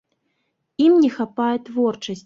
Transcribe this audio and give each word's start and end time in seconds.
Ім 0.85 0.93
не 1.05 1.13
хапае 1.19 1.55
творчасці. 1.69 2.19